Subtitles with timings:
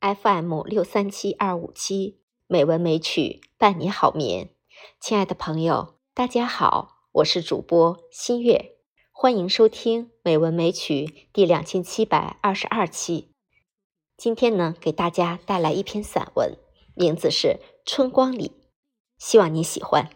[0.00, 4.50] FM 六三七二五七美文美曲伴你好眠。
[5.00, 8.76] 亲爱的朋友，大家好，我是主播新月，
[9.10, 13.32] 欢迎收听美文美曲第两千七百二十二期。
[14.18, 16.58] 今天呢，给大家带来一篇散文，
[16.94, 17.48] 名字是
[17.86, 18.48] 《春光里》，
[19.16, 20.10] 希望你喜欢。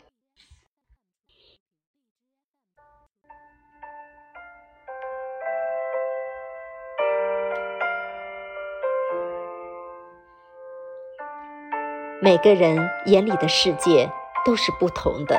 [12.22, 14.10] 每个人眼里的世界
[14.44, 15.38] 都是不同的，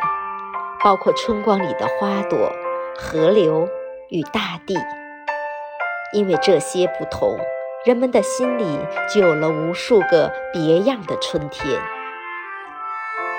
[0.83, 2.51] 包括春光里的花朵、
[2.97, 3.69] 河流
[4.09, 4.75] 与大地。
[6.11, 7.37] 因为这些不同，
[7.85, 8.79] 人们的心里
[9.13, 11.79] 就有了无数个别样的春天。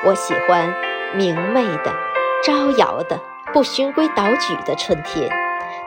[0.04, 0.72] 我喜欢
[1.16, 1.92] 明媚的、
[2.44, 3.20] 招摇的、
[3.52, 5.28] 不循规蹈矩的春天，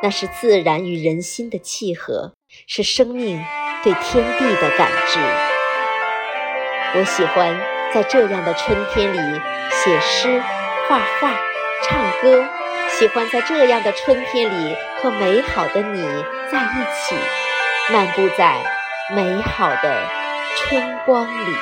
[0.03, 2.33] 那是自然与人心的契合，
[2.67, 3.41] 是生命
[3.81, 5.54] 对天地的感知。
[6.97, 7.53] 我喜欢
[7.93, 10.41] 在这样的春天里写诗、
[10.87, 11.29] 画画、
[11.83, 12.47] 唱歌，
[12.87, 16.01] 喜欢在这样的春天里和美好的你
[16.49, 17.15] 在一起，
[17.91, 18.55] 漫步在
[19.13, 20.05] 美好的
[20.55, 21.57] 春光里。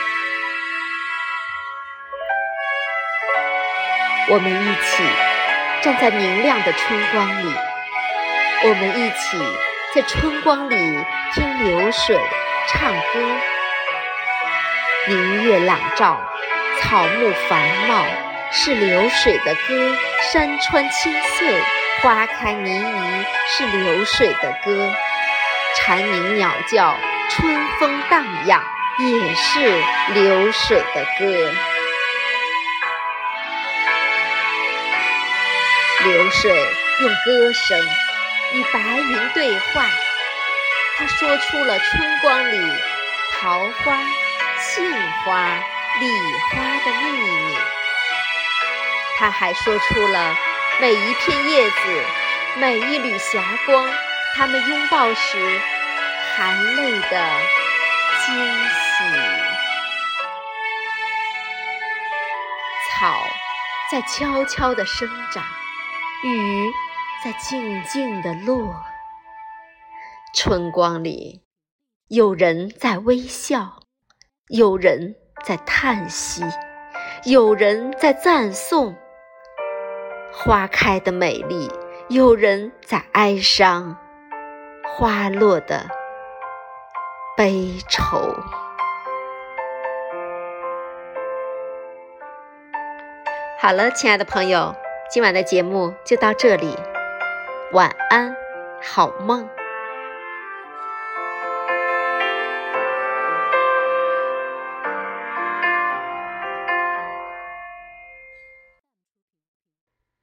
[4.29, 5.03] 我们一起
[5.81, 7.51] 站在明亮的春光里，
[8.65, 9.37] 我们一起
[9.95, 10.75] 在春光里
[11.33, 12.19] 听流水
[12.67, 13.52] 唱歌。
[15.05, 16.17] 明月朗照，
[16.79, 18.05] 草木繁茂，
[18.51, 19.93] 是流水的歌；
[20.31, 21.61] 山川青翠，
[22.01, 24.89] 花开靡靡，是流水的歌；
[25.75, 26.97] 蝉鸣鸟叫，
[27.29, 28.63] 春风荡漾，
[28.97, 29.59] 也是
[30.13, 31.51] 流水的歌。
[36.05, 36.55] 流水
[37.01, 37.77] 用歌声
[38.53, 39.85] 与白云对话，
[40.97, 42.57] 它说出了春光里
[43.33, 43.97] 桃花。
[44.75, 44.83] 杏
[45.23, 45.55] 花、
[45.99, 46.07] 梨
[46.49, 47.55] 花的秘密，
[49.19, 50.35] 他还说出了
[50.81, 51.77] 每一片叶子、
[52.57, 53.87] 每一缕霞光，
[54.33, 55.61] 他们拥抱时
[56.35, 57.29] 含泪的
[58.25, 59.03] 惊喜。
[62.89, 63.23] 草
[63.91, 65.43] 在悄悄地生长，
[66.23, 66.73] 雨
[67.23, 68.83] 在静静地落。
[70.33, 71.43] 春光里，
[72.07, 73.82] 有人在微笑。
[74.49, 75.15] 有人
[75.45, 76.43] 在叹息，
[77.23, 78.93] 有人在赞颂
[80.33, 81.69] 花开的美丽；
[82.09, 83.97] 有人在哀伤
[84.85, 85.85] 花落的
[87.37, 88.35] 悲愁。
[93.57, 94.75] 好了，亲爱的朋友，
[95.09, 96.77] 今晚的节目就到这里，
[97.71, 98.35] 晚安，
[98.81, 99.47] 好梦。